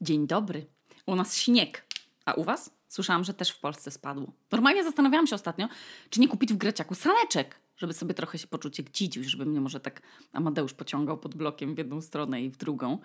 [0.00, 0.66] Dzień dobry.
[1.06, 1.86] U nas śnieg.
[2.24, 2.70] A u was?
[2.88, 4.32] Słyszałam, że też w Polsce spadło.
[4.52, 5.68] Normalnie zastanawiałam się ostatnio,
[6.10, 9.60] czy nie kupić w Greciaku saneczek, żeby sobie trochę się poczuć jak dzidziuś, żeby mnie
[9.60, 12.98] może tak Amadeusz pociągał pod blokiem w jedną stronę i w drugą.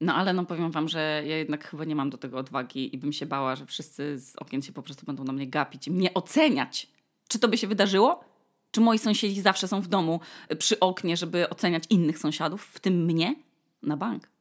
[0.00, 2.98] No ale no powiem wam, że ja jednak chyba nie mam do tego odwagi i
[2.98, 6.14] bym się bała, że wszyscy z okien się po prostu będą na mnie gapić mnie
[6.14, 6.88] oceniać.
[7.28, 8.24] Czy to by się wydarzyło?
[8.70, 10.20] Czy moi sąsiedzi zawsze są w domu
[10.58, 13.34] przy oknie, żeby oceniać innych sąsiadów, w tym mnie?
[13.82, 14.31] Na bank.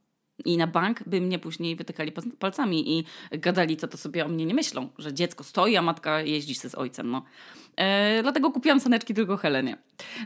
[0.45, 4.45] I na bank by mnie później wytykali palcami i gadali, co to sobie o mnie
[4.45, 7.11] nie myślą, że dziecko stoi, a matka jeździ z ojcem.
[7.11, 7.23] No.
[7.75, 9.77] E, dlatego kupiłam saneczki tylko Helenie.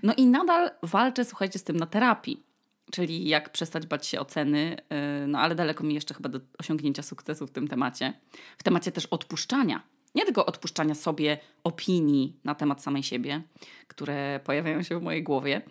[0.03, 2.43] No i nadal walczę, słuchajcie, z tym na terapii.
[2.91, 7.03] Czyli jak przestać bać się oceny, e, no ale daleko mi jeszcze chyba do osiągnięcia
[7.03, 8.13] sukcesu w tym temacie.
[8.57, 9.83] W temacie też odpuszczania.
[10.15, 13.41] Nie tylko odpuszczania sobie opinii na temat samej siebie,
[13.87, 15.61] które pojawiają się w mojej głowie,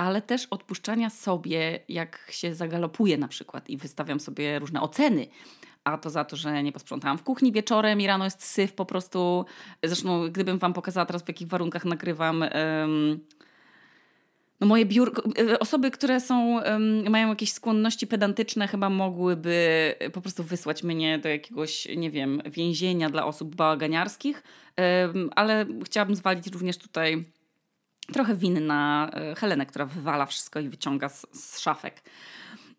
[0.00, 5.26] ale też odpuszczania sobie, jak się zagalopuje na przykład i wystawiam sobie różne oceny.
[5.84, 8.84] A to za to, że nie posprzątałam w kuchni wieczorem i rano jest syf po
[8.84, 9.44] prostu.
[9.82, 12.40] Zresztą, gdybym Wam pokazała teraz, w jakich warunkach nagrywam.
[12.40, 13.20] Um,
[14.60, 20.20] no moje biurko, e, osoby, które są, um, mają jakieś skłonności pedantyczne, chyba mogłyby po
[20.20, 24.42] prostu wysłać mnie do jakiegoś, nie wiem, więzienia dla osób bałaganiarskich,
[25.12, 27.24] um, ale chciałabym zwalić również tutaj
[28.12, 32.02] trochę winy na e, Helenę, która wywala wszystko i wyciąga z, z szafek.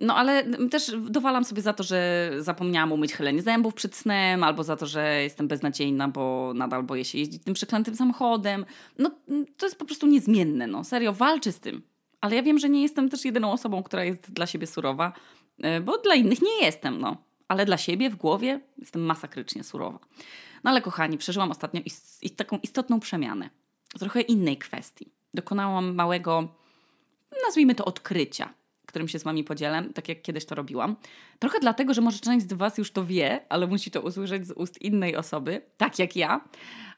[0.01, 4.63] No ale też dowalam sobie za to, że zapomniałam umyć Helenie zębów przed snem, albo
[4.63, 8.65] za to, że jestem beznadziejna, bo nadal boję się jeździć tym przeklętym samochodem.
[8.99, 9.11] No
[9.57, 11.81] to jest po prostu niezmienne, no serio, walczę z tym.
[12.21, 15.13] Ale ja wiem, że nie jestem też jedyną osobą, która jest dla siebie surowa,
[15.63, 17.17] e, bo dla innych nie jestem, no.
[17.47, 19.99] Ale dla siebie w głowie jestem masakrycznie surowa.
[20.63, 23.49] No ale kochani, przeżyłam ostatnio ist taką istotną przemianę.
[23.99, 26.47] Trochę innej kwestii dokonałam małego,
[27.45, 28.53] nazwijmy to odkrycia,
[28.91, 30.95] którym się z Wami podzielę, tak jak kiedyś to robiłam.
[31.39, 34.51] Trochę dlatego, że może część z Was już to wie, ale musi to usłyszeć z
[34.51, 36.41] ust innej osoby, tak jak ja.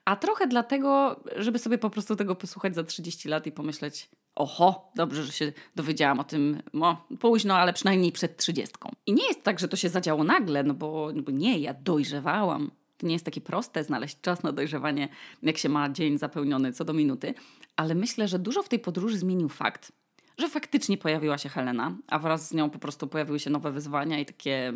[0.06, 4.92] A trochę dlatego, żeby sobie po prostu tego posłuchać za 30 lat i pomyśleć, oho,
[4.96, 8.76] dobrze, że się dowiedziałam o tym no, późno, ale przynajmniej przed 30.
[9.06, 11.74] I nie jest tak, że to się zadziało nagle, no bo, no bo nie, ja
[11.74, 12.72] dojrzewałam.
[13.04, 15.10] Nie jest takie proste znaleźć czas na dojrzewanie,
[15.44, 17.34] jak się ma dzień zapełniony co do minuty,
[17.76, 19.92] ale myślę, że dużo w tej podróży zmienił fakt,
[20.38, 24.20] że faktycznie pojawiła się Helena, a wraz z nią po prostu pojawiły się nowe wyzwania
[24.20, 24.74] i takie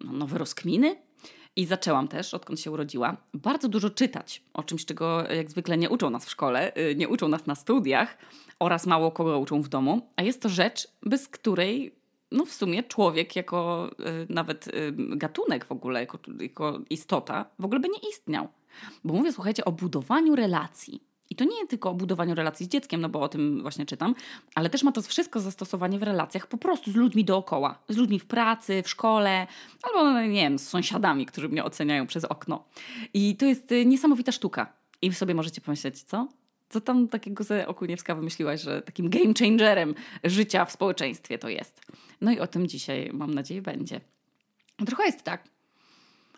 [0.00, 0.96] no, nowe rozkminy.
[1.56, 5.90] I zaczęłam też, odkąd się urodziła, bardzo dużo czytać o czymś, czego jak zwykle nie
[5.90, 8.18] uczą nas w szkole, y, nie uczą nas na studiach
[8.58, 10.08] oraz mało kogo uczą w domu.
[10.16, 11.97] A jest to rzecz, bez której
[12.30, 17.64] no w sumie człowiek jako y, nawet y, gatunek w ogóle, jako, jako istota w
[17.64, 18.48] ogóle by nie istniał.
[19.04, 21.02] Bo mówię, słuchajcie, o budowaniu relacji.
[21.30, 24.14] I to nie tylko o budowaniu relacji z dzieckiem, no bo o tym właśnie czytam,
[24.54, 27.78] ale też ma to wszystko zastosowanie w relacjach po prostu z ludźmi dookoła.
[27.88, 29.46] Z ludźmi w pracy, w szkole,
[29.82, 32.64] albo no, nie wiem, z sąsiadami, którzy mnie oceniają przez okno.
[33.14, 34.72] I to jest y, niesamowita sztuka.
[35.02, 36.28] I sobie możecie pomyśleć, co?
[36.68, 41.80] Co tam takiego ze Okuniewska wymyśliłaś, że takim game changerem życia w społeczeństwie to jest?
[42.20, 44.00] No i o tym dzisiaj, mam nadzieję, będzie.
[44.86, 45.44] Trochę jest tak,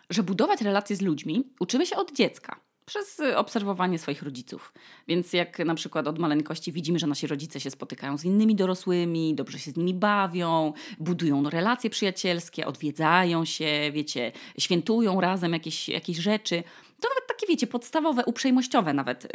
[0.09, 4.73] że budować relacje z ludźmi uczymy się od dziecka przez y, obserwowanie swoich rodziców.
[5.07, 9.35] Więc jak na przykład od maleńkości widzimy, że nasi rodzice się spotykają z innymi dorosłymi,
[9.35, 16.17] dobrze się z nimi bawią, budują relacje przyjacielskie, odwiedzają się, wiecie, świętują razem jakieś, jakieś
[16.17, 16.63] rzeczy,
[17.01, 19.27] to nawet takie, wiecie, podstawowe, uprzejmościowe nawet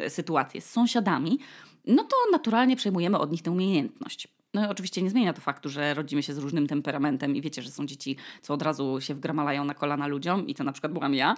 [0.00, 1.38] yy, sytuacje z sąsiadami,
[1.86, 4.28] no to naturalnie przejmujemy od nich tę umiejętność.
[4.54, 7.62] No i oczywiście nie zmienia to faktu, że rodzimy się z różnym temperamentem i wiecie,
[7.62, 10.92] że są dzieci, co od razu się wgramalają na kolana ludziom i to na przykład
[10.92, 11.34] byłam ja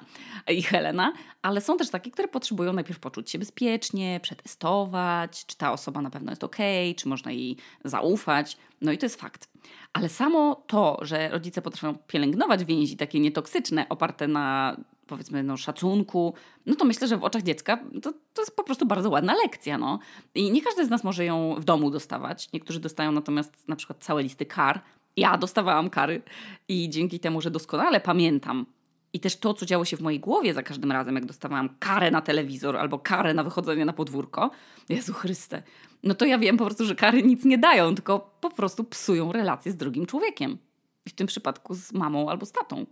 [0.49, 5.73] i Helena, ale są też takie, które potrzebują najpierw poczuć się bezpiecznie, przetestować, czy ta
[5.73, 6.57] osoba na pewno jest ok,
[6.97, 8.57] czy można jej zaufać.
[8.81, 9.49] No i to jest fakt.
[9.93, 14.77] Ale samo to, że rodzice potrafią pielęgnować więzi takie nietoksyczne, oparte na
[15.13, 16.35] powiedzmy no, szacunku,
[16.67, 19.79] no to myślę, że w oczach dziecka to, to jest po prostu bardzo ładna lekcja.
[19.79, 19.99] No.
[20.35, 22.53] I nie każdy z nas może ją w domu dostawać.
[22.53, 24.81] Niektórzy dostają natomiast na przykład całe listy kar.
[25.17, 26.23] Ja dostawałam kary
[26.69, 28.67] i dzięki temu, że doskonale pamiętam
[29.13, 32.11] i też to, co działo się w mojej głowie za każdym razem, jak dostawałam karę
[32.11, 34.51] na telewizor albo karę na wychodzenie na podwórko,
[34.89, 35.63] Jezu Chryste,
[36.03, 39.33] no to ja wiem po prostu, że kary nic nie dają, tylko po prostu psują
[39.33, 40.59] relacje z drugim człowiekiem.
[41.07, 42.87] I w tym przypadku z mamą albo z tatą.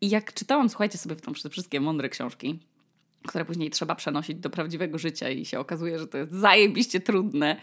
[0.00, 2.58] I jak czytałam, słuchajcie sobie w tą wszystkie mądre książki,
[3.26, 7.56] które później trzeba przenosić do prawdziwego życia i się okazuje, że to jest zajebiście trudne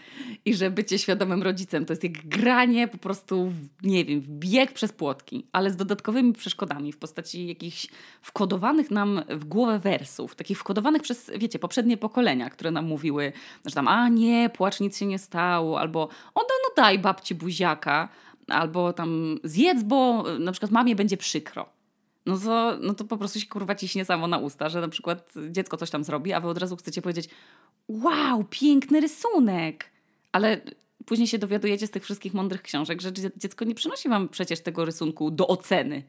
[0.44, 4.30] i że bycie świadomym rodzicem to jest jak granie po prostu, w, nie wiem, w
[4.30, 7.86] bieg przez płotki, ale z dodatkowymi przeszkodami w postaci jakichś
[8.22, 13.32] wkodowanych nam w głowę wersów, takich wkodowanych przez, wiecie, poprzednie pokolenia, które nam mówiły,
[13.64, 16.02] że tam, a nie, płacz, nic się nie stało, albo
[16.34, 18.08] o no, no daj babci buziaka,
[18.48, 21.75] albo tam zjedz, bo na przykład mamie będzie przykro.
[22.26, 25.32] No to, no to po prostu się kurwa ciśnie samo na usta, że na przykład
[25.50, 27.28] dziecko coś tam zrobi, a wy od razu chcecie powiedzieć
[27.88, 29.90] wow, piękny rysunek.
[30.32, 30.60] Ale
[31.06, 34.84] później się dowiadujecie z tych wszystkich mądrych książek, że dziecko nie przynosi wam przecież tego
[34.84, 36.02] rysunku do oceny,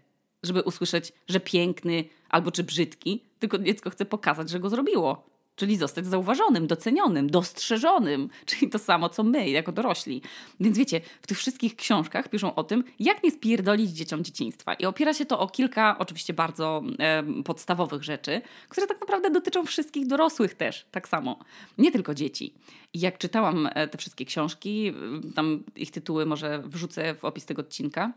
[0.44, 5.27] żeby usłyszeć, że piękny albo czy brzydki, tylko dziecko chce pokazać, że go zrobiło
[5.58, 10.22] czyli zostać zauważonym, docenionym, dostrzeżonym, czyli to samo co my jako dorośli.
[10.60, 14.74] Więc wiecie, w tych wszystkich książkach piszą o tym, jak nie spierdolić dzieciom dzieciństwa.
[14.74, 19.66] I opiera się to o kilka, oczywiście bardzo e, podstawowych rzeczy, które tak naprawdę dotyczą
[19.66, 21.40] wszystkich dorosłych też, tak samo.
[21.78, 22.54] Nie tylko dzieci.
[22.94, 24.94] I jak czytałam e, te wszystkie książki,
[25.36, 28.14] tam ich tytuły może wrzucę w opis tego odcinka,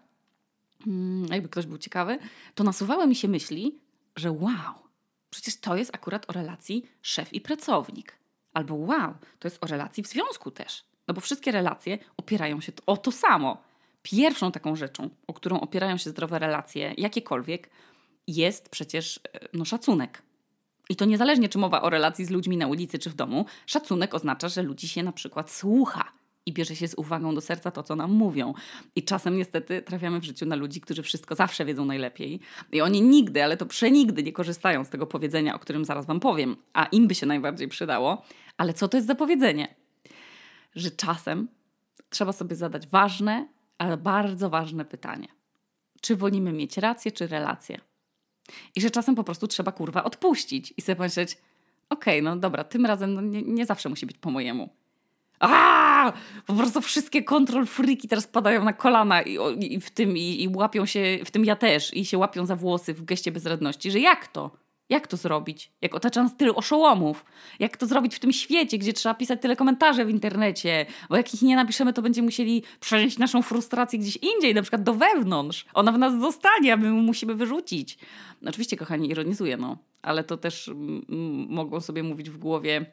[0.84, 2.18] hmm, jakby ktoś był ciekawy,
[2.54, 3.78] to nasuwały mi się myśli,
[4.16, 4.89] że wow,
[5.30, 8.16] Przecież to jest akurat o relacji szef i pracownik.
[8.52, 10.84] Albo wow, to jest o relacji w związku też.
[11.08, 13.62] No bo wszystkie relacje opierają się o to samo.
[14.02, 17.70] Pierwszą taką rzeczą, o którą opierają się zdrowe relacje, jakiekolwiek,
[18.26, 20.22] jest przecież e, no, szacunek.
[20.88, 24.14] I to niezależnie, czy mowa o relacji z ludźmi na ulicy czy w domu, szacunek
[24.14, 26.12] oznacza, że ludzi się na przykład słucha
[26.46, 28.54] i bierze się z uwagą do serca to, co nam mówią.
[28.96, 32.40] I czasem niestety trafiamy w życiu na ludzi, którzy wszystko zawsze wiedzą najlepiej.
[32.72, 36.20] I oni nigdy, ale to przenigdy nie korzystają z tego powiedzenia, o którym zaraz Wam
[36.20, 38.22] powiem, a im by się najbardziej przydało.
[38.56, 39.74] Ale co to jest za powiedzenie?
[40.74, 41.48] Że czasem
[42.08, 43.48] trzeba sobie zadać ważne,
[43.78, 45.28] ale bardzo ważne pytanie.
[46.00, 47.80] Czy wolimy mieć rację, czy relację?
[48.76, 51.38] I że czasem po prostu trzeba kurwa odpuścić i sobie pomyśleć,
[51.90, 54.79] okej, okay, no dobra, tym razem no nie, nie zawsze musi być po mojemu.
[55.40, 56.12] A!
[56.46, 60.48] Po prostu wszystkie kontrol freaki teraz padają na kolana i, i w tym i, i,
[60.48, 63.98] łapią się, w tym ja też, i się łapią za włosy w geście bezradności, że
[63.98, 64.50] jak to?
[64.88, 65.72] Jak to zrobić?
[65.82, 67.24] Jak otacza nas tylu oszołomów?
[67.58, 70.86] Jak to zrobić w tym świecie, gdzie trzeba pisać tyle komentarzy w internecie?
[71.08, 74.82] Bo jak ich nie napiszemy, to będziemy musieli przenieść naszą frustrację gdzieś indziej, na przykład
[74.82, 75.66] do wewnątrz.
[75.74, 77.98] Ona w nas zostanie, a my musimy wyrzucić.
[78.46, 79.78] Oczywiście, kochani, ironizuję, no.
[80.02, 80.70] Ale to też
[81.48, 82.86] mogą sobie mówić w głowie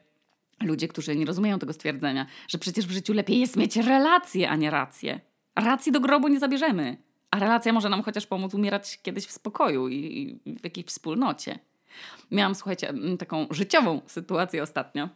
[0.60, 4.56] ludzie, którzy nie rozumieją tego stwierdzenia, że przecież w życiu lepiej jest mieć relacje, a
[4.56, 5.20] nie rację.
[5.56, 6.96] Racji do grobu nie zabierzemy,
[7.30, 11.58] a relacja może nam chociaż pomóc umierać kiedyś w spokoju i, w jakiejś wspólnocie.
[12.30, 15.08] Miałam, słuchajcie, taką życiową sytuację ostatnio.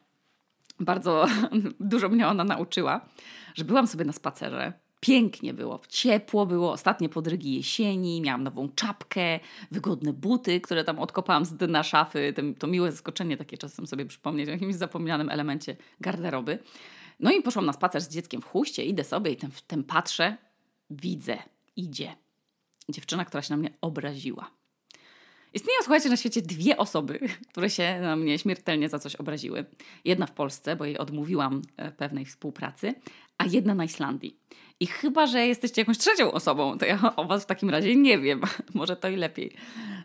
[0.81, 1.27] Bardzo
[1.81, 3.01] dużo mnie ona nauczyła,
[3.55, 4.73] że byłam sobie na spacerze
[5.05, 9.41] Pięknie było, ciepło było, ostatnie podrygi jesieni, miałam nową czapkę,
[9.71, 14.49] wygodne buty, które tam odkopałam z dna szafy, to, miłe zaskoczenie takie czasem sobie przypomnieć
[14.49, 16.59] o jakimś zapomnianym elemencie garderoby.
[17.21, 20.37] No i poszłam na spacer z dzieckiem w chuście, idę sobie i w tym patrzę,
[20.91, 21.39] widzę,
[21.77, 22.17] idzie
[22.89, 24.51] dziewczyna, która się na mnie obraziła.
[25.55, 27.21] Istnieją, słuchajcie, na świecie dwie osoby,
[27.51, 29.65] które się na mnie śmiertelnie za coś obraziły.
[30.05, 32.95] Jedna w Polsce, bo jej odmówiłam e, pewnej współpracy,
[33.39, 34.37] a jedna na Islandii.
[34.83, 38.19] I chyba, że jesteście jakąś trzecią osobą, to ja o was w takim razie nie
[38.19, 38.41] wiem.
[38.75, 39.53] Może to i lepiej.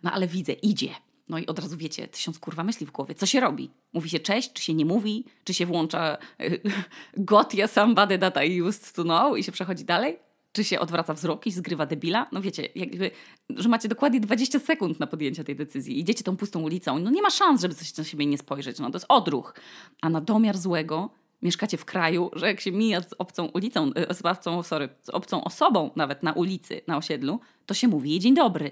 [0.04, 0.90] No ale widzę, idzie.
[1.30, 3.16] No i od razu wiecie, tysiąc kurwa myśli w głowie.
[3.16, 3.72] Co się robi?
[3.94, 5.26] Mówi się cześć, czy się nie mówi?
[5.44, 6.18] Czy się włącza
[7.18, 10.20] got ja somebody that I used to know i się przechodzi dalej?
[10.52, 12.28] Czy się odwraca wzrok i zgrywa debila?
[12.32, 13.12] No wiecie, jakby,
[13.50, 16.00] że macie dokładnie 20 sekund na podjęcie tej decyzji.
[16.00, 17.00] Idziecie tą pustą ulicą.
[17.00, 18.80] No nie ma szans, żeby coś na siebie nie spojrzeć.
[18.80, 19.54] No to jest odruch.
[20.02, 21.10] A na domiar złego
[21.42, 25.10] mieszkacie w kraju, że jak się mija z obcą ulicą, e, z obcą, sorry, z
[25.10, 28.72] obcą osobą nawet na ulicy, na osiedlu, to się mówi jej dzień dobry.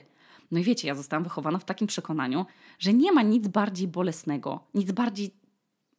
[0.52, 2.46] No i wiecie, ja zostałam wychowana w takim przekonaniu,
[2.80, 5.32] że nie ma nic bardziej bolesnego, nic bardziej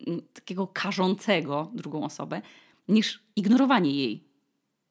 [0.07, 2.43] mm, takiego karzącego drugą osobę,
[2.89, 4.27] niż ignorowanie jej.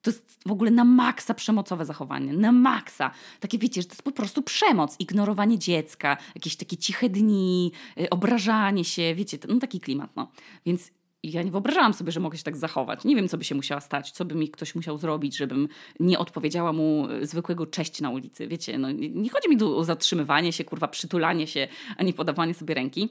[0.02, 3.12] To jest w ogóle na maksa przemocowe zachowanie, na maksa.
[3.40, 8.10] Takie wiecie, że to jest po prostu przemoc, ignorowanie dziecka, jakieś takie ciche dni, e,
[8.10, 10.32] obrażanie się, wiecie, no taki klimat, no.
[10.66, 10.92] Więc
[11.25, 13.03] i ja nie wyobrażałam sobie, że mogę się tak zachować.
[13.03, 15.67] Nie wiem, co by się musiała stać, co by mi ktoś musiał zrobić, żebym
[16.00, 18.48] nie odpowiedziała mu e, zwykłego cześć na ulicy.
[18.48, 21.67] Wiecie, no, nie chodzi mi tu o zatrzymywanie się, kurwa, przytulanie się,
[21.98, 23.10] a nie podawanie sobie ręki,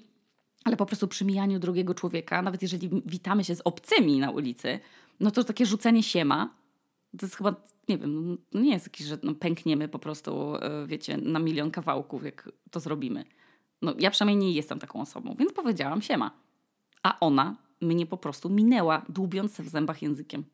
[0.65, 4.79] ale po prostu przy mijaniu drugiego człowieka, nawet jeżeli witamy się z obcymi na ulicy,
[5.21, 6.55] no to takie rzucenie siema,
[7.19, 7.55] to jest chyba,
[7.89, 11.71] nie wiem, no nie jest jakiś, że no, pękniemy po prostu, e, wiecie, na milion
[11.71, 13.25] kawałków, jak to zrobimy.
[13.83, 16.31] No ja przynajmniej nie jestem taką osobą, więc powiedziałam siema.
[17.03, 20.45] A ona mnie po prostu minęła, dłubiąc w zębach językiem.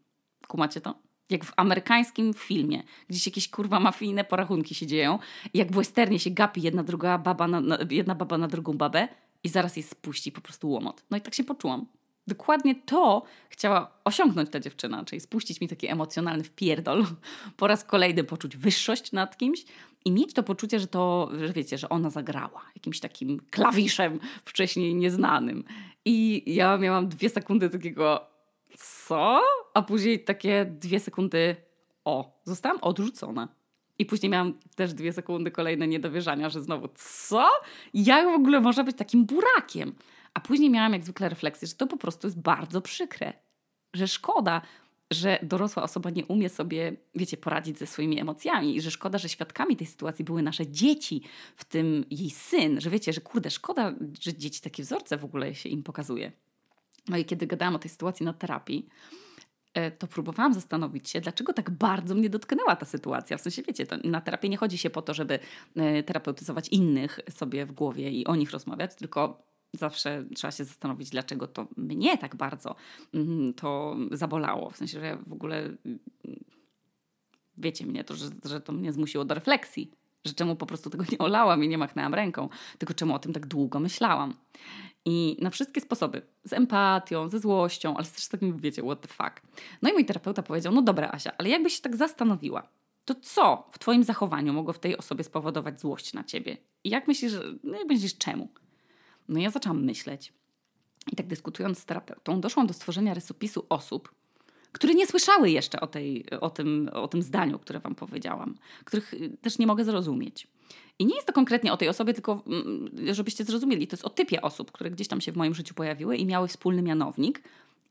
[0.49, 0.95] Kumacie to?
[1.31, 5.19] Jak w amerykańskim filmie, gdzieś jakieś kurwa mafijne porachunki się dzieją,
[5.55, 9.09] jak w westernie się gapi jedna druga baba na, na, jedna baba na drugą babę
[9.45, 11.05] i zaraz jej spuści po prostu łomot.
[11.11, 11.87] No i tak się poczułam.
[12.31, 17.07] Dokładnie to chciała osiągnąć ta dziewczyna, czyli spuścić mi taki emocjonalny wpierdol,
[17.57, 19.65] po raz kolejny poczuć wyższość nad kimś
[20.05, 24.95] i mieć to poczucie, że to, że wiecie, że ona zagrała jakimś takim klawiszem wcześniej
[24.95, 25.65] nieznanym.
[26.05, 28.27] I ja miałam dwie sekundy takiego
[28.79, 29.41] co?
[29.75, 31.57] A później takie dwie sekundy
[32.05, 33.49] o, zostałam odrzucona.
[33.99, 37.49] I później miałam też dwie sekundy kolejne niedowierzania, że znowu, co?
[37.95, 39.95] Jak w ogóle można być takim burakiem?
[40.35, 43.33] A później miałam jak zwykle refleksję, że to po prostu jest bardzo przykre.
[43.95, 44.63] Że szkoda,
[45.11, 49.29] że dorosła osoba nie umie sobie, wiecie, poradzić ze swoimi emocjami i że szkoda, że
[49.29, 51.23] świadkami tej sytuacji były nasze dzieci,
[51.57, 55.55] w tym jej syn, że wiecie, że kurde, szkoda, że dzieci takie wzorce w ogóle
[55.55, 56.33] się im pokazuje.
[57.09, 58.89] No i kiedy gadałam o tej sytuacji na terapii,
[59.75, 63.37] e, to próbowałam zastanowić się, dlaczego tak bardzo mnie dotknęła ta sytuacja.
[63.37, 65.39] W sensie, wiecie, na terapię nie chodzi się po to, żeby
[65.77, 71.11] e, terapeutyzować innych sobie w głowie i o nich rozmawiać, tylko zawsze trzeba się zastanowić,
[71.11, 72.75] dlaczego to mnie tak bardzo
[73.15, 74.71] mm, to zabolało.
[74.71, 75.77] W sensie, że ja w ogóle
[77.59, 79.91] wiecie mnie, to, że, że to mnie zmusiło do refleksji,
[80.25, 82.49] że czemu po prostu tego nie olałam i nie machnęłam ręką,
[82.79, 84.35] tylko czemu o tym tak długo myślałam.
[85.05, 86.23] I na wszystkie sposoby.
[86.45, 89.43] Z empatią, ze złością, ale też takim, wiecie, what the fuck.
[89.83, 92.69] No i mój terapeuta powiedział, no dobra Asia, ale jakbyś się tak zastanowiła,
[93.05, 96.57] to co w twoim zachowaniu mogło w tej osobie spowodować złość na ciebie?
[96.85, 97.33] I jak myślisz,
[97.65, 98.49] no jak myślisz czemu?
[99.31, 100.33] No ja zaczęłam myśleć
[101.13, 104.15] i tak dyskutując z terapeutą, doszłam do stworzenia rysopisu osób,
[104.73, 109.15] które nie słyszały jeszcze o, tej, o, tym, o tym zdaniu, które Wam powiedziałam, których
[109.15, 110.47] y, też nie mogę zrozumieć.
[110.99, 114.11] I nie jest to konkretnie o tej osobie, tylko mm, żebyście zrozumieli, to jest o
[114.11, 117.43] typie osób, które gdzieś tam się w moim życiu pojawiły i miały wspólny mianownik.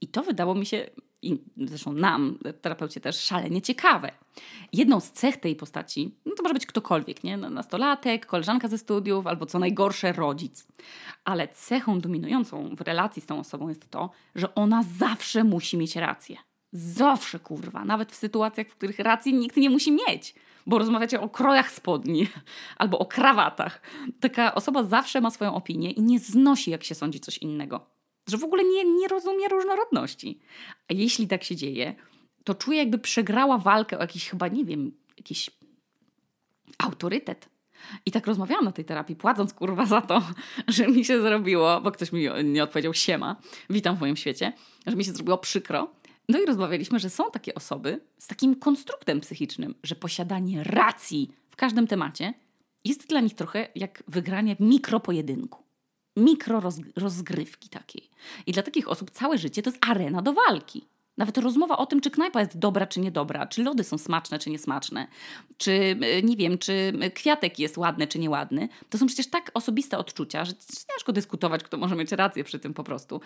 [0.01, 0.89] I to wydało mi się,
[1.21, 4.11] i zresztą nam, terapeucie też, szalenie ciekawe.
[4.73, 7.37] Jedną z cech tej postaci, no to może być ktokolwiek, nie?
[7.37, 10.67] Nastolatek, koleżanka ze studiów, albo co najgorsze, rodzic.
[11.25, 15.95] Ale cechą dominującą w relacji z tą osobą jest to, że ona zawsze musi mieć
[15.95, 16.37] rację.
[16.71, 17.85] Zawsze, kurwa.
[17.85, 20.35] Nawet w sytuacjach, w których racji nikt nie musi mieć
[20.69, 22.27] bo rozmawiacie o krojach spodni
[22.77, 23.81] albo o krawatach.
[24.19, 27.85] Taka osoba zawsze ma swoją opinię i nie znosi, jak się sądzi coś innego.
[28.29, 30.39] Że w ogóle nie, nie rozumie różnorodności.
[30.89, 31.95] A jeśli tak się dzieje,
[32.43, 35.49] to czuje, jakby przegrała walkę o jakiś chyba, nie wiem, jakiś
[36.77, 37.49] autorytet.
[38.05, 40.23] I tak rozmawiałam na tej terapii, płacąc kurwa za to,
[40.67, 43.35] że mi się zrobiło, bo ktoś mi nie odpowiedział siema,
[43.69, 44.53] witam w moim świecie,
[44.87, 45.89] że mi się zrobiło przykro,
[46.29, 51.55] no i rozmawialiśmy, że są takie osoby z takim konstruktem psychicznym, że posiadanie racji w
[51.55, 52.33] każdym temacie
[52.85, 55.68] jest dla nich trochę jak wygranie mikropojedynku.
[56.19, 56.61] Mikro
[56.95, 58.09] rozgrywki takiej.
[58.47, 60.87] I dla takich osób całe życie to jest arena do walki.
[61.17, 64.49] Nawet rozmowa o tym, czy knajpa jest dobra, czy niedobra, czy lody są smaczne, czy
[64.49, 65.07] niesmaczne,
[65.57, 65.71] czy
[66.01, 70.45] e, nie wiem, czy kwiatek jest ładny, czy nieładny, to są przecież tak osobiste odczucia,
[70.45, 70.53] że
[70.93, 73.21] ciężko dyskutować, kto może mieć rację przy tym po prostu,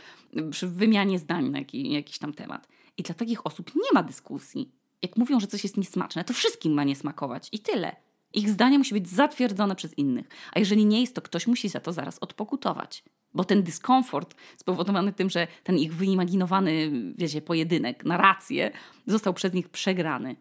[0.52, 2.68] przy wymianie zdań na jakiś tam temat.
[2.98, 4.72] I dla takich osób nie ma dyskusji.
[5.02, 7.96] Jak mówią, że coś jest niesmaczne, to wszystkim ma nie smakować i tyle.
[8.34, 10.28] Ich zdanie musi być zatwierdzone przez innych.
[10.52, 13.04] A jeżeli nie jest, to ktoś musi za to zaraz odpokutować.
[13.34, 18.72] Bo ten dyskomfort spowodowany tym, że ten ich wyimaginowany, wiecie, pojedynek, narrację
[19.08, 20.36] został przez nich przegrany.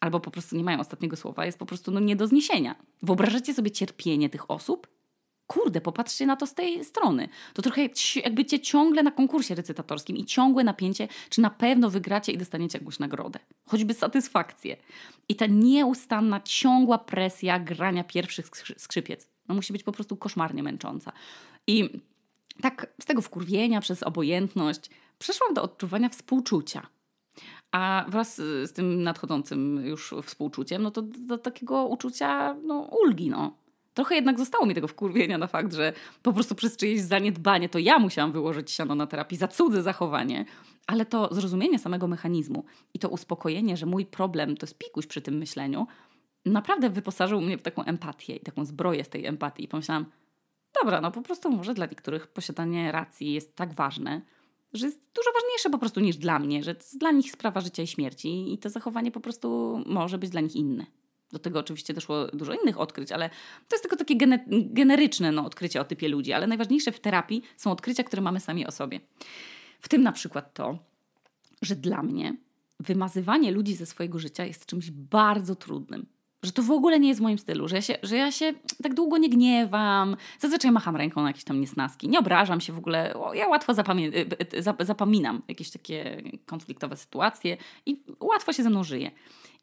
[0.00, 2.74] Albo po prostu nie mają ostatniego słowa, jest po prostu no, nie do zniesienia.
[3.02, 4.95] Wyobrażacie sobie cierpienie tych osób?
[5.46, 7.28] Kurde, popatrzcie na to z tej strony.
[7.54, 7.88] To trochę
[8.24, 12.78] jakby cię ciągle na konkursie recytatorskim i ciągłe napięcie, czy na pewno wygracie i dostaniecie
[12.78, 13.38] jakąś nagrodę.
[13.66, 14.76] Choćby satysfakcję.
[15.28, 19.28] I ta nieustanna, ciągła presja grania pierwszych skrzypiec.
[19.48, 21.12] No musi być po prostu koszmarnie męcząca.
[21.66, 21.90] I
[22.60, 26.86] tak z tego wkurwienia przez obojętność przeszłam do odczuwania współczucia.
[27.72, 33.65] A wraz z tym nadchodzącym już współczuciem, no to do takiego uczucia no, ulgi, no
[33.96, 37.78] Trochę jednak zostało mi tego wkurwienia na fakt, że po prostu przez czyjeś zaniedbanie to
[37.78, 40.44] ja musiałam wyłożyć siano na terapii za cudze zachowanie,
[40.86, 45.20] ale to zrozumienie samego mechanizmu i to uspokojenie, że mój problem to jest pikuś przy
[45.20, 45.86] tym myśleniu,
[46.44, 49.64] naprawdę wyposażył mnie w taką empatię i taką zbroję z tej empatii.
[49.64, 50.06] I pomyślałam,
[50.82, 54.20] dobra, no po prostu może dla niektórych posiadanie racji jest tak ważne,
[54.72, 57.60] że jest dużo ważniejsze po prostu niż dla mnie, że to jest dla nich sprawa
[57.60, 60.86] życia i śmierci i to zachowanie po prostu może być dla nich inne.
[61.36, 63.30] Do tego oczywiście doszło dużo innych odkryć, ale
[63.68, 66.32] to jest tylko takie gene generyczne no, odkrycie o typie ludzi.
[66.32, 69.00] Ale najważniejsze w terapii są odkrycia, które mamy sami o sobie.
[69.80, 70.78] W tym na przykład to,
[71.62, 72.36] że dla mnie
[72.80, 76.06] wymazywanie ludzi ze swojego życia jest czymś bardzo trudnym.
[76.42, 78.52] Że to w ogóle nie jest w moim stylu, że ja się, że ja się
[78.82, 82.78] tak długo nie gniewam, zazwyczaj macham ręką na jakieś tam niesnaski, nie obrażam się w
[82.78, 83.76] ogóle, ja łatwo y,
[84.80, 89.10] y, zapominam jakieś takie konfliktowe sytuacje i łatwo się ze mną żyje.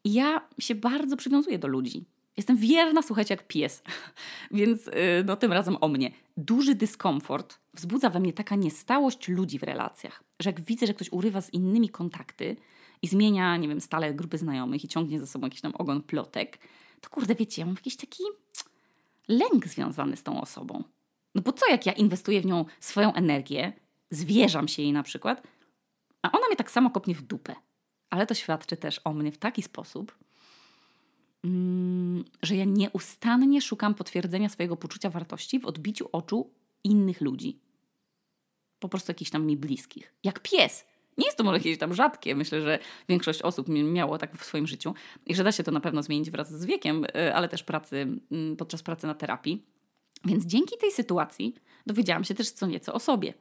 [0.04, 2.04] I ja się bardzo przywiązuję do ludzi.
[2.36, 3.82] Jestem wierna, słuchajcie, jak pies.
[4.50, 4.92] Więc y,
[5.24, 6.10] no tym razem o mnie.
[6.36, 11.12] Duży dyskomfort wzbudza we mnie taka niestałość ludzi w relacjach, że jak widzę, że ktoś
[11.12, 12.56] urywa z innymi kontakty
[13.02, 16.58] i zmienia, nie wiem, stale grupy znajomych i ciągnie za sobą jakiś tam ogon plotek,
[17.00, 18.22] to kurde, wiecie, ja mam jakiś taki
[19.28, 20.84] lęk związany z tą osobą.
[21.34, 23.72] No bo co jak ja inwestuję w nią swoją energię,
[24.10, 25.42] zwierzam się jej na przykład,
[26.22, 27.54] a ona mnie tak samo kopnie w dupę
[28.14, 30.18] ale to świadczy też o mnie w taki sposób,
[31.44, 36.50] mm, że ja nieustannie szukam potwierdzenia swojego poczucia wartości w odbiciu oczu
[36.84, 37.58] innych ludzi.
[38.78, 40.14] Po prostu jakichś tam mi bliskich.
[40.24, 40.84] Jak pies.
[41.18, 42.34] Nie jest to może jakieś tam rzadkie.
[42.34, 42.78] Myślę, że
[43.08, 44.94] większość osób miało tak w swoim życiu
[45.26, 48.06] i że da się to na pewno zmienić wraz z wiekiem, y, ale też pracy,
[48.30, 49.64] mm, podczas pracy na terapii.
[50.24, 51.54] Więc dzięki tej sytuacji
[51.86, 53.34] dowiedziałam się też co nieco o sobie.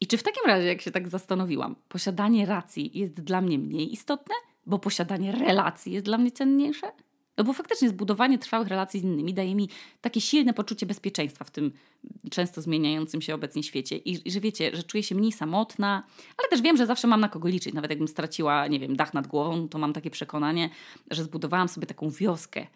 [0.00, 3.92] I czy w takim razie, jak się tak zastanowiłam, posiadanie racji jest dla mnie mniej
[3.92, 4.34] istotne,
[4.66, 6.92] bo posiadanie relacji jest dla mnie cenniejsze?
[7.38, 9.68] No bo faktycznie zbudowanie trwałych relacji z innymi daje mi
[10.00, 11.72] takie silne poczucie bezpieczeństwa w tym
[12.30, 13.96] często zmieniającym się obecnie świecie.
[13.96, 16.02] I, I, że wiecie, że czuję się mniej samotna,
[16.38, 17.74] ale też wiem, że zawsze mam na kogo liczyć.
[17.74, 20.70] Nawet jakbym straciła, nie wiem, dach nad głową, to mam takie przekonanie,
[21.10, 22.66] że zbudowałam sobie taką wioskę.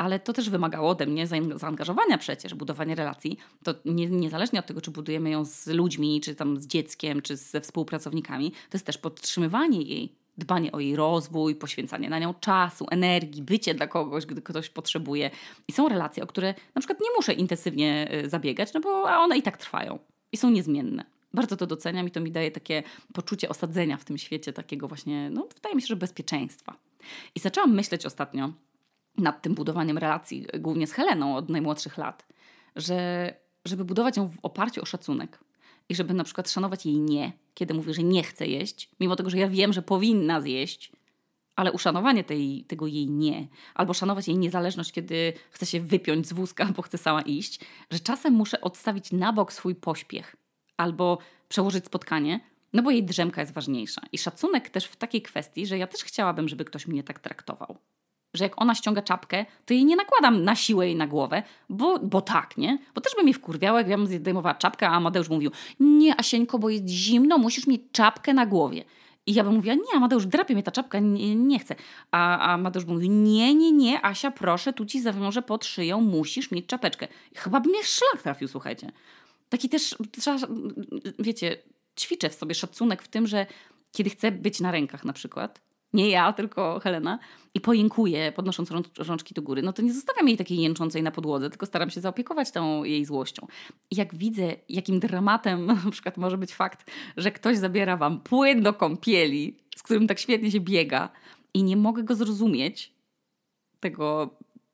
[0.00, 3.38] Ale to też wymagało ode mnie zaangażowania przecież, budowanie relacji.
[3.64, 7.36] To nie, niezależnie od tego, czy budujemy ją z ludźmi, czy tam z dzieckiem, czy
[7.36, 12.86] ze współpracownikami, to jest też podtrzymywanie jej dbanie o jej rozwój, poświęcanie na nią czasu,
[12.90, 15.30] energii, bycie dla kogoś, gdy ktoś potrzebuje.
[15.68, 19.38] I są relacje, o które na przykład nie muszę intensywnie y, zabiegać, no bo one
[19.38, 19.98] i tak trwają
[20.32, 21.04] i są niezmienne.
[21.34, 25.30] Bardzo to doceniam i to mi daje takie poczucie osadzenia w tym świecie, takiego właśnie,
[25.30, 26.76] no wydaje mi się, że bezpieczeństwa.
[27.34, 28.52] I zaczęłam myśleć ostatnio
[29.18, 32.26] nad tym budowaniem relacji, głównie z Heleną od najmłodszych lat,
[32.76, 35.38] że żeby budować ją w oparciu o szacunek,
[35.88, 39.30] i żeby na przykład szanować jej nie, kiedy mówi, że nie chce jeść, mimo tego,
[39.30, 40.92] że ja wiem, że powinna zjeść,
[41.56, 46.32] ale uszanowanie tej, tego jej nie, albo szanować jej niezależność, kiedy chce się wypiąć z
[46.32, 50.36] wózka, bo chce sama iść, że czasem muszę odstawić na bok swój pośpiech
[50.76, 52.40] albo przełożyć spotkanie,
[52.72, 54.00] no bo jej drzemka jest ważniejsza.
[54.12, 57.78] I szacunek też w takiej kwestii, że ja też chciałabym, żeby ktoś mnie tak traktował
[58.34, 61.98] że jak ona ściąga czapkę, to jej nie nakładam na siłę jej na głowę, bo,
[61.98, 62.78] bo tak, nie?
[62.94, 66.58] Bo też by mi wkurwiała, jak ja bym zdejmowała czapkę, a Amadeusz mówił, nie Asieńko,
[66.58, 68.84] bo jest zimno, musisz mieć czapkę na głowie.
[69.26, 71.74] I ja bym mówiła, nie Amadeusz, drapie mnie ta czapka, nie, nie chcę.
[72.10, 76.50] A, a Amadeusz mówił, nie, nie, nie, Asia, proszę, tu ci zawiążę pod szyją, musisz
[76.50, 77.08] mieć czapeczkę.
[77.32, 78.92] I chyba by mnie szlak trafił, słuchajcie.
[79.48, 79.96] Taki też,
[81.18, 81.56] wiecie,
[82.00, 83.46] ćwiczę w sobie szacunek w tym, że
[83.92, 85.60] kiedy chcę być na rękach na przykład,
[85.92, 87.18] nie ja, tylko Helena,
[87.54, 91.50] i pojinkuje, podnosząc rączki do góry, no to nie zostawiam jej takiej jęczącej na podłodze,
[91.50, 93.46] tylko staram się zaopiekować tą jej złością.
[93.90, 98.62] I jak widzę, jakim dramatem na przykład może być fakt, że ktoś zabiera wam płyn
[98.62, 101.08] do kąpieli, z którym tak świetnie się biega,
[101.54, 102.94] i nie mogę go zrozumieć,
[103.80, 104.30] tego,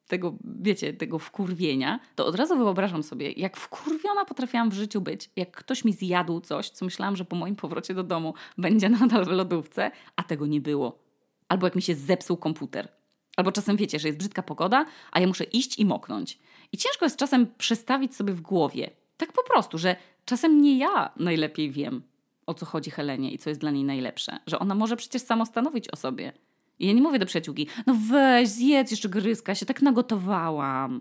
[0.07, 5.31] tego, wiecie, tego wkurwienia, to od razu wyobrażam sobie, jak wkurwiona potrafiłam w życiu być,
[5.37, 9.25] jak ktoś mi zjadł coś, co myślałam, że po moim powrocie do domu będzie nadal
[9.25, 11.06] w lodówce, a tego nie było
[11.49, 12.89] albo jak mi się zepsuł komputer.
[13.37, 16.39] Albo czasem wiecie, że jest brzydka pogoda, a ja muszę iść i moknąć.
[16.73, 21.11] I ciężko jest czasem przestawić sobie w głowie, tak po prostu, że czasem nie ja
[21.17, 22.03] najlepiej wiem,
[22.47, 24.39] o co chodzi Helenie i co jest dla niej najlepsze.
[24.47, 26.33] Że ona może przecież samo stanowić o sobie.
[26.79, 31.01] I ja nie mówię do przyjaciółki, no weź, zjedz jeszcze gryzka, się tak nagotowałam.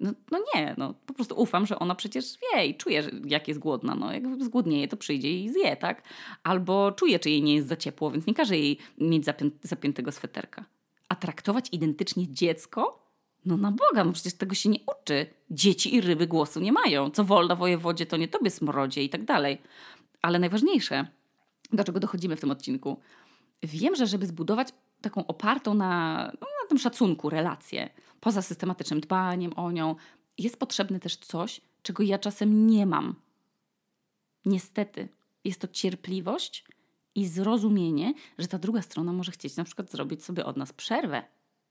[0.00, 3.60] No, no, nie, no po prostu ufam, że ona przecież wie i czuje, jak jest
[3.60, 3.94] głodna.
[3.94, 6.02] No, jak zgłodnieje, to przyjdzie i zje, tak?
[6.42, 10.12] Albo czuje, czy jej nie jest za ciepło, więc nie każe jej mieć zapię zapiętego
[10.12, 10.64] sweterka.
[11.08, 13.08] A traktować identycznie dziecko?
[13.44, 15.26] No na Boga, no przecież tego się nie uczy.
[15.50, 17.10] Dzieci i ryby głosu nie mają.
[17.10, 19.58] Co wolno wojewodzie, to nie tobie smrodzie i tak dalej.
[20.22, 21.06] Ale najważniejsze,
[21.72, 23.00] do czego dochodzimy w tym odcinku.
[23.62, 24.68] Wiem, że żeby zbudować
[25.00, 29.96] taką opartą na, no, na tym szacunku relację, poza systematycznym dbaniem o nią,
[30.38, 33.14] jest potrzebne też coś, czego ja czasem nie mam.
[34.44, 35.08] Niestety,
[35.44, 36.64] jest to cierpliwość
[37.14, 41.22] i zrozumienie, że ta druga strona może chcieć na przykład zrobić sobie od nas przerwę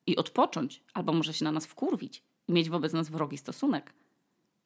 [0.05, 3.93] i odpocząć, albo może się na nas wkurwić i mieć wobec nas wrogi stosunek.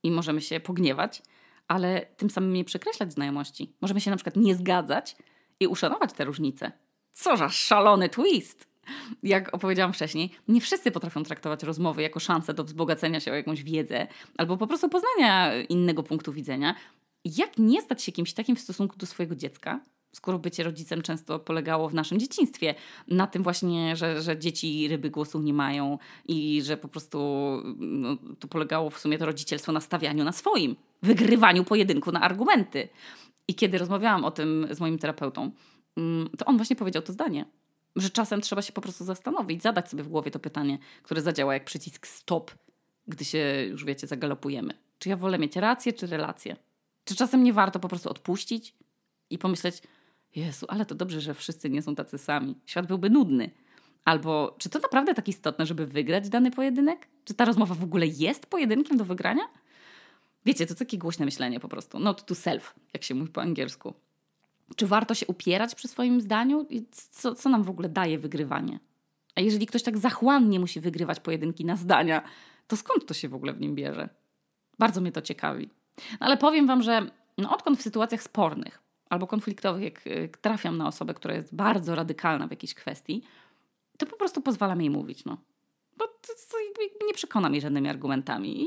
[0.03, 1.21] I możemy się pogniewać,
[1.67, 3.73] ale tym samym nie przekreślać znajomości.
[3.81, 5.15] Możemy się na przykład nie zgadzać
[5.59, 6.71] i uszanować te różnice.
[7.11, 8.71] Co za szalony twist!
[9.23, 13.63] jak opowiedziałam wcześniej, nie wszyscy potrafią traktować rozmowy jako szansę do wzbogacenia się o jakąś
[13.63, 16.75] wiedzę albo po prostu poznania innego punktu widzenia.
[17.25, 19.79] Jak nie stać się kimś takim w stosunku do swojego dziecka,
[20.11, 22.75] skoro bycie rodzicem często polegało w naszym dzieciństwie
[23.07, 25.97] na tym właśnie, że, że dzieci ryby głosu nie mają
[26.27, 27.19] i że po prostu
[27.77, 32.89] no, to polegało w sumie to rodzicielstwo na stawianiu na swoim, wygrywaniu pojedynku na argumenty.
[33.47, 35.51] I kiedy rozmawiałam o tym z moim terapeutą,
[36.37, 37.45] to on właśnie powiedział to zdanie–
[37.95, 41.53] że czasem trzeba się po prostu zastanowić, zadać sobie w głowie to pytanie, które zadziała
[41.53, 42.51] jak przycisk stop,
[43.07, 44.73] gdy się już wiecie, zagalopujemy.
[44.99, 46.55] Czy ja wolę mieć rację, czy relację?
[47.05, 48.75] Czy czasem nie warto po prostu odpuścić
[49.29, 49.81] i pomyśleć,
[50.35, 52.55] Jezu, ale to dobrze, że wszyscy nie są tacy sami.
[52.65, 53.51] Świat byłby nudny.
[54.05, 57.07] Albo czy to naprawdę tak istotne, żeby wygrać dany pojedynek?
[57.25, 59.43] Czy ta rozmowa w ogóle jest pojedynkiem do wygrania?
[60.45, 61.99] Wiecie, to takie głośne myślenie po prostu.
[61.99, 63.93] Not to self, jak się mówi po angielsku.
[64.75, 66.65] Czy warto się upierać przy swoim zdaniu?
[66.69, 68.79] I co, co nam w ogóle daje wygrywanie?
[69.35, 72.23] A jeżeli ktoś tak zachłannie musi wygrywać pojedynki na zdania,
[72.67, 74.09] to skąd to się w ogóle w nim bierze?
[74.79, 75.69] Bardzo mnie to ciekawi.
[75.97, 80.87] No ale powiem Wam, że no odkąd w sytuacjach spornych albo konfliktowych, jak trafiam na
[80.87, 83.23] osobę, która jest bardzo radykalna w jakiejś kwestii,
[83.97, 85.25] to po prostu pozwalam jej mówić.
[85.25, 85.37] No.
[85.97, 86.57] Bo to, to
[87.07, 88.61] nie przekona mnie żadnymi argumentami.
[88.63, 88.65] I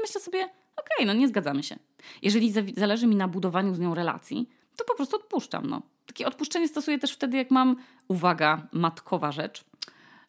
[0.00, 1.78] myślę sobie, okej, okay, no nie zgadzamy się.
[2.22, 4.48] Jeżeli zależy mi na budowaniu z nią relacji,
[4.80, 5.66] to po prostu odpuszczam.
[5.66, 5.82] No.
[6.06, 7.76] Takie odpuszczenie stosuję też wtedy, jak mam,
[8.08, 9.64] uwaga, matkowa rzecz,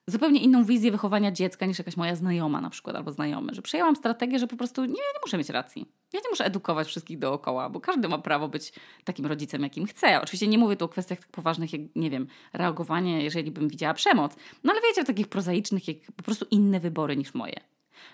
[0.08, 3.96] zupełnie inną wizję wychowania dziecka niż jakaś moja znajoma na przykład albo znajomy, że przejęłam
[3.96, 5.86] strategię, że po prostu nie, nie muszę mieć racji.
[6.14, 10.22] Ja nie muszę edukować wszystkich dookoła, bo każdy ma prawo być takim rodzicem, jakim chce.
[10.22, 13.94] Oczywiście nie mówię tu o kwestiach tak poważnych, jak, nie wiem, reagowanie, jeżeli bym widziała
[13.94, 17.60] przemoc, no ale wiecie, o takich prozaicznych, jak po prostu inne wybory niż moje.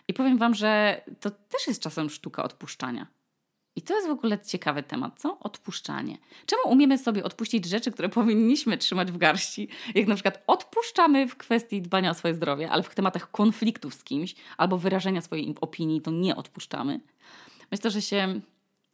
[0.08, 3.08] I powiem Wam, że to też jest czasem sztuka odpuszczania.
[3.78, 5.40] I to jest w ogóle ciekawy temat, co?
[5.40, 6.18] Odpuszczanie.
[6.46, 9.68] Czemu umiemy sobie odpuścić rzeczy, które powinniśmy trzymać w garści?
[9.96, 14.04] Jak na przykład odpuszczamy w kwestii dbania o swoje zdrowie, ale w tematach konfliktów z
[14.04, 17.00] kimś albo wyrażenia swojej opinii, to nie odpuszczamy.
[17.72, 18.42] Myślę, że się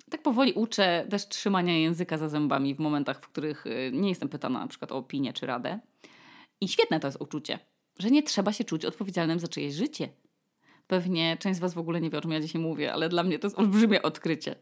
[0.09, 4.29] tak powoli uczę też trzymania języka za zębami w momentach, w których y, nie jestem
[4.29, 5.79] pytana na przykład o opinię czy radę.
[6.61, 7.59] I świetne to jest uczucie,
[7.99, 10.09] że nie trzeba się czuć odpowiedzialnym za czyjeś życie
[10.93, 13.23] Pewnie część z Was w ogóle nie wie, o czym ja dzisiaj mówię, ale dla
[13.23, 14.55] mnie to jest olbrzymie odkrycie.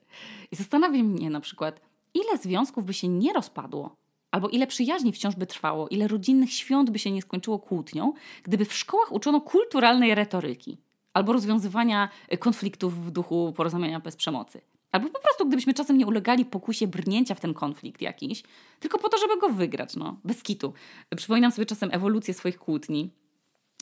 [0.52, 1.82] I zastanawia mnie na przykład,
[2.14, 3.96] ile związków by się nie rozpadło,
[4.32, 8.14] albo ile przyjaźni wciąż by trwało, ile rodzinnych świąt by się nie skończyło kłótnią,
[8.44, 10.78] gdyby w szkołach uczono kulturalnej retoryki
[11.14, 14.62] albo rozwiązywania konfliktów w duchu porozumienia bez przemocy.
[14.92, 18.44] Albo po prostu, gdybyśmy czasem nie ulegali pokusie brnięcia w ten konflikt jakiś,
[18.80, 20.74] tylko po to, żeby go wygrać, no, bez kitu.
[21.16, 23.12] Przypominam sobie czasem ewolucję swoich kłótni.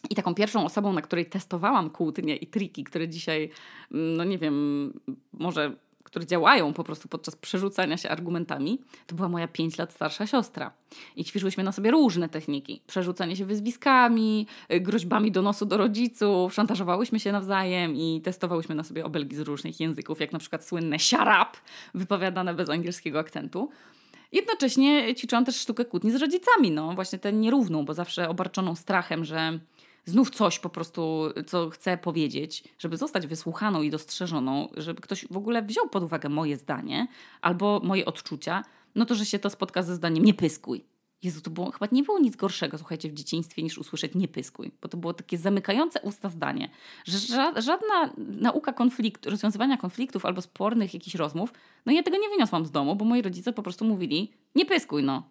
[0.10, 3.50] I taką pierwszą osobą, na której testowałam kłótnie i triki, które dzisiaj,
[3.92, 4.94] mm, no nie wiem,
[5.34, 5.76] może
[6.10, 10.72] które działają po prostu podczas przerzucania się argumentami, to była moja 5 lat starsza siostra.
[11.16, 12.82] I ćwiczyłyśmy na sobie różne techniki.
[12.88, 18.84] Przerzucanie się wyzwiskami, y, groźbami do nosu do rodziców, szantażowałyśmy się nawzajem i testowałyśmy na
[18.84, 21.58] sobie obelgi z różnych języków, jak na przykład słynne siarap,
[21.94, 23.70] wypowiadane bez angielskiego akcentu.
[24.32, 29.26] Jednocześnie ćwiczyłam też sztukę kłótni z rodzicami, no właśnie tę nierówną, bo zawsze obarczoną strachem,
[29.26, 29.60] że
[30.10, 35.38] znów coś po prostu, co chcę powiedzieć, żeby zostać wysłuchaną i dostrzeżoną, żeby ktoś w
[35.38, 37.08] ogóle wziął pod uwagę moje zdanie
[37.41, 38.63] albo moje odczucia,
[38.95, 40.86] no to, że się to spotka ze zdaniem nie pyskuj.
[41.24, 44.72] Jezu, to było, chyba nie było nic gorszego, słuchajcie, w dzieciństwie niż usłyszeć nie pyskuj,
[44.82, 46.69] bo to było takie zamykające usta zdanie,
[47.06, 47.17] że
[47.62, 51.54] żadna nauka konfliktu, rozwiązywania konfliktów albo spornych jakichś rozmów,
[51.86, 55.04] no ja tego nie wyniosłam z domu, bo moi rodzice po prostu mówili nie pyskuj,
[55.04, 55.24] no,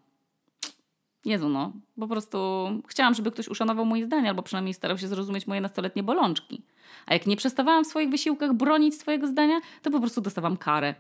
[1.29, 1.73] Jezu, no.
[2.01, 6.03] Po prostu chciałam, żeby ktoś uszanował moje zdanie, albo przynajmniej starał się zrozumieć moje nastoletnie
[6.03, 6.63] bolączki.
[7.07, 10.95] A jak nie przestawałam w swoich wysiłkach bronić swojego zdania, to po prostu dostawałam karę.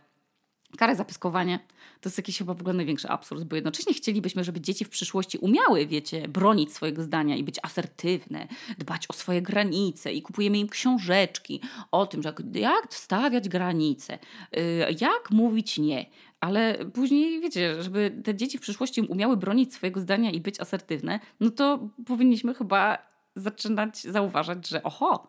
[0.76, 1.58] Karę za pyskowanie
[2.00, 5.38] to jest jakiś chyba w ogóle największy absurd, bo jednocześnie chcielibyśmy, żeby dzieci w przyszłości
[5.38, 10.68] umiały, wiecie, bronić swojego zdania i być asertywne, dbać o swoje granice i kupujemy im
[10.68, 11.60] książeczki
[11.92, 14.18] o tym, że jak stawiać granice,
[14.56, 16.06] y, jak mówić nie.
[16.40, 21.20] Ale później, wiecie, żeby te dzieci w przyszłości umiały bronić swojego zdania i być asertywne,
[21.40, 22.98] no to powinniśmy chyba
[23.36, 25.26] zaczynać zauważać, że oho,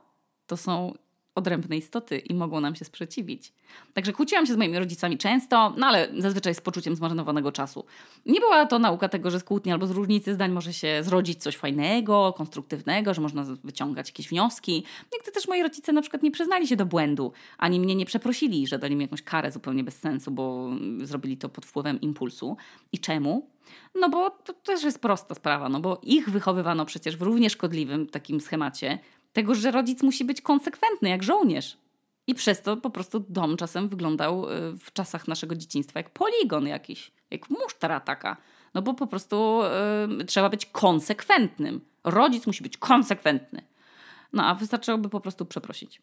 [0.47, 0.93] to są
[1.35, 3.53] odrębne istoty i mogą nam się sprzeciwić.
[3.93, 7.85] Także kłóciłam się z moimi rodzicami często, no ale zazwyczaj z poczuciem zmarnowanego czasu.
[8.25, 11.43] Nie była to nauka tego, że z kłótni albo z różnicy zdań może się zrodzić
[11.43, 14.83] coś fajnego, konstruktywnego, że można wyciągać jakieś wnioski.
[15.13, 18.67] Nigdy też moi rodzice na przykład nie przyznali się do błędu, ani mnie nie przeprosili,
[18.67, 20.69] że dali mi jakąś karę zupełnie bez sensu, bo
[21.01, 22.57] zrobili to pod wpływem impulsu.
[22.91, 23.49] I czemu?
[23.95, 28.07] No bo to też jest prosta sprawa, no bo ich wychowywano przecież w równie szkodliwym
[28.07, 28.99] takim schemacie,
[29.33, 31.77] tego, że rodzic musi być konsekwentny jak żołnierz.
[32.27, 36.67] I przez to po prostu dom czasem wyglądał y, w czasach naszego dzieciństwa jak poligon
[36.67, 38.37] jakiś, jak musztara taka.
[38.73, 39.61] No bo po prostu
[40.21, 41.81] y, trzeba być konsekwentnym.
[42.03, 43.61] Rodzic musi być konsekwentny.
[44.33, 46.01] No a wystarczyłoby po prostu przeprosić.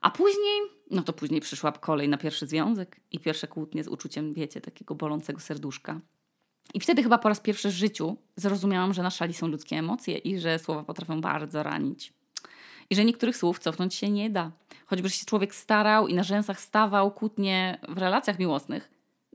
[0.00, 4.32] A później, no to później przyszła kolej na pierwszy związek i pierwsze kłótnie z uczuciem,
[4.32, 6.00] wiecie, takiego bolącego serduszka.
[6.74, 10.18] I wtedy chyba po raz pierwszy w życiu zrozumiałam, że na szali są ludzkie emocje
[10.18, 12.15] i że słowa potrafią bardzo ranić
[12.90, 14.50] i że niektórych słów cofnąć się nie da.
[14.86, 18.90] Choćby się człowiek starał i na rzęsach stawał kłótnie w relacjach miłosnych,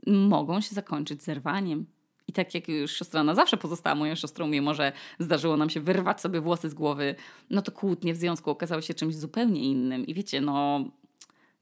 [0.06, 1.86] mogą się zakończyć zerwaniem.
[2.26, 5.80] I tak jak już siostra na zawsze pozostała moją siostrą, mimo że zdarzyło nam się
[5.80, 7.14] wyrwać sobie włosy z głowy,
[7.50, 10.06] no to kłótnie w związku okazały się czymś zupełnie innym.
[10.06, 10.84] I wiecie, no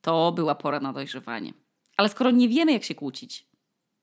[0.01, 1.53] to była pora na dojrzewanie.
[1.97, 3.51] Ale skoro nie wiemy, jak się kłócić,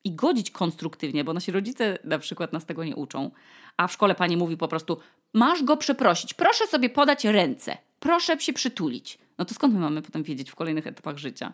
[0.04, 3.32] i godzić konstruktywnie, bo nasi rodzice na przykład nas tego nie uczą,
[3.78, 4.98] a w szkole pani mówi po prostu:
[5.34, 9.18] Masz go przeprosić, proszę sobie podać ręce, proszę się przytulić.
[9.38, 11.54] No to skąd my mamy potem wiedzieć w kolejnych etapach życia?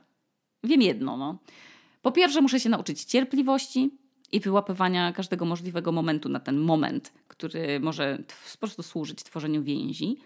[0.63, 1.38] Wiem jedno, no.
[2.01, 3.91] Po pierwsze, muszę się nauczyć cierpliwości
[4.31, 8.17] i wyłapywania każdego możliwego momentu na ten moment, który może
[8.51, 10.17] po prostu służyć tworzeniu więzi.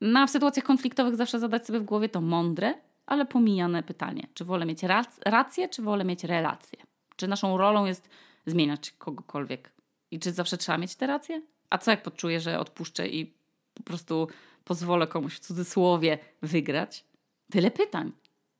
[0.00, 2.74] No w sytuacjach konfliktowych zawsze zadać sobie w głowie to mądre,
[3.06, 4.26] ale pomijane pytanie.
[4.34, 4.82] Czy wolę mieć
[5.24, 6.78] rację, czy wolę mieć relację?
[7.16, 8.08] Czy naszą rolą jest
[8.46, 9.72] zmieniać kogokolwiek?
[10.10, 11.42] I czy zawsze trzeba mieć te racje?
[11.70, 13.34] A co jak poczuję, że odpuszczę i
[13.74, 14.28] po prostu
[14.64, 17.04] pozwolę komuś w cudzysłowie wygrać?
[17.50, 18.12] Tyle pytań.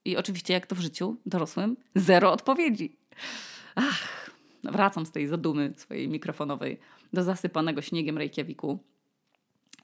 [0.05, 2.97] I oczywiście, jak to w życiu dorosłym, zero odpowiedzi.
[3.75, 4.31] Ach,
[4.65, 6.79] wracam z tej zadumy swojej mikrofonowej
[7.13, 8.79] do zasypanego śniegiem Reykjaviku.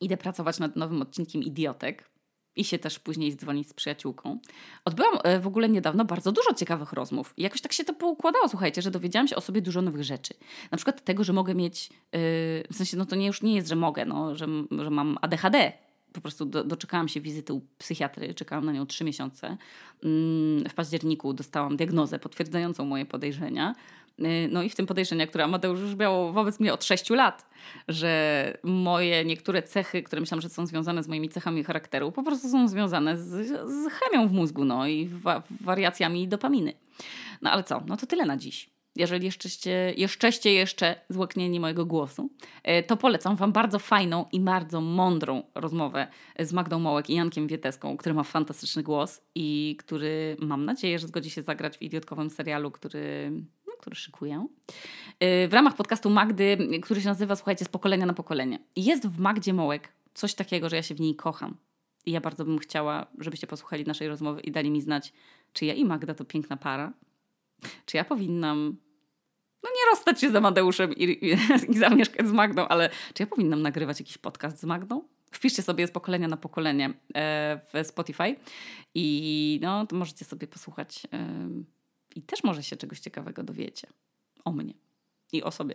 [0.00, 2.10] Idę pracować nad nowym odcinkiem Idiotek
[2.56, 4.38] i się też później dzwonić z przyjaciółką.
[4.84, 7.34] Odbyłam e, w ogóle niedawno bardzo dużo ciekawych rozmów.
[7.36, 10.34] I jakoś tak się to poukładało, słuchajcie, że dowiedziałam się o sobie dużo nowych rzeczy.
[10.70, 12.18] Na przykład tego, że mogę mieć, yy,
[12.70, 15.72] w sensie, no to nie, już nie jest, że mogę, no, że, że mam ADHD,
[16.12, 19.56] po prostu do, doczekałam się wizyty u psychiatry, czekałam na nią trzy miesiące.
[20.04, 23.74] Mm, w październiku dostałam diagnozę potwierdzającą moje podejrzenia.
[24.20, 27.46] Y, no i w tym podejrzenia, które Amadeusz już miał wobec mnie od 6 lat,
[27.88, 32.48] że moje niektóre cechy, które myślałam, że są związane z moimi cechami charakteru, po prostu
[32.48, 33.28] są związane z,
[33.70, 36.72] z chemią w mózgu, no i wa wariacjami dopaminy.
[37.42, 42.30] No ale co, no to tyle na dziś jeżeli jeszczeście, jeszczeście jeszcze złaknieni mojego głosu,
[42.62, 46.06] e, to polecam Wam bardzo fajną i bardzo mądrą rozmowę
[46.38, 51.06] z Magdą Mołek i Jankiem Wieteską, który ma fantastyczny głos i który mam nadzieję, że
[51.06, 53.33] zgodzi się zagrać w idiotkowym serialu, który,
[53.81, 54.47] który szykuję.
[55.21, 58.59] E, w ramach podcastu Magdy, który się nazywa, słuchajcie, z pokolenia na pokolenie.
[58.77, 61.57] Jest w Magdzie Mołek coś takiego, że ja się w niej kocham.
[62.07, 65.12] I ja bardzo bym chciała, żebyście posłuchali naszej rozmowy i dali mi znać,
[65.53, 66.93] czy ja i Magda to piękna para,
[67.87, 68.77] czy ja powinnam
[69.62, 71.37] no nie rozstać się z Amadeuszem i, i,
[71.73, 75.03] i zamieszkać z Magdą, ale czy ja powinnam nagrywać jakiś podcast z Magdą?
[75.33, 78.37] Wpiszcie sobie z pokolenia na pokolenie e, w Spotify
[78.95, 81.07] i no, to możecie sobie posłuchać
[82.16, 83.88] i też może się czegoś ciekawego dowiecie
[84.44, 84.75] o mnie
[85.33, 85.75] i o sobie.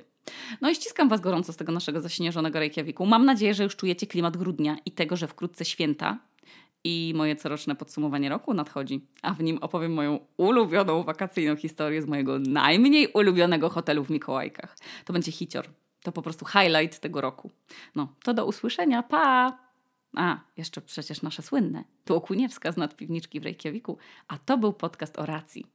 [0.61, 3.05] No i ściskam Was gorąco z tego naszego zaśnieżonego Reykjaviku.
[3.05, 6.19] Mam nadzieję, że już czujecie klimat grudnia i tego, że wkrótce święta
[6.83, 12.05] i moje coroczne podsumowanie roku nadchodzi, a w nim opowiem moją ulubioną wakacyjną historię z
[12.05, 14.77] mojego najmniej ulubionego hotelu w Mikołajkach.
[15.05, 15.67] To będzie hicior.
[16.03, 17.51] To po prostu highlight tego roku.
[17.95, 19.03] No, to do usłyszenia.
[19.03, 19.57] Pa!
[20.15, 21.83] A, jeszcze przecież nasze słynne.
[22.05, 25.65] Tu Okuniewska z nadpiwniczki w Reykjaviku, a to był podcast o racji.